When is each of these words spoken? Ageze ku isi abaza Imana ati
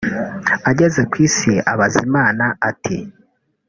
Ageze 0.69 1.01
ku 1.09 1.15
isi 1.27 1.53
abaza 1.71 1.99
Imana 2.07 2.45
ati 2.69 2.97